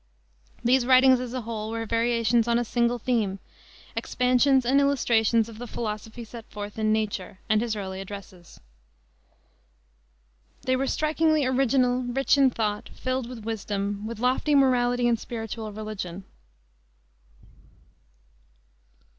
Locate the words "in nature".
6.79-7.37